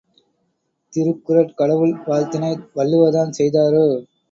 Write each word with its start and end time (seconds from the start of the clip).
திருக்குறட் 0.93 1.53
கடவுள் 1.53 1.93
வாழ்த்தினை 2.07 2.51
வள்ளுவர்தான் 2.75 3.37
செய்தாரோ? 3.39 3.87